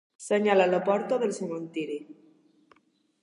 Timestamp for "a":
0.63-0.65